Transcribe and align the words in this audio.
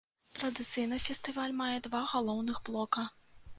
Традыцыйна 0.37 0.97
фестываль 1.09 1.55
мае 1.61 1.77
два 1.89 2.01
галоўных 2.15 2.65
блока. 2.71 3.09